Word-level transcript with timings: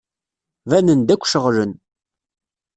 Banen-d 0.69 1.09
akk 1.13 1.23
ceɣlen. 1.31 1.71